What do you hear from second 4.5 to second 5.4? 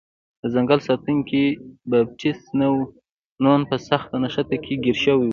کې ګیر شوی و.